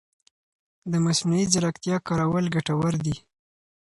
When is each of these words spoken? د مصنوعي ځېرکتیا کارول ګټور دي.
د 0.91 0.93
مصنوعي 1.05 1.45
ځېرکتیا 1.53 1.97
کارول 2.07 2.45
ګټور 2.55 2.93
دي. 3.05 3.15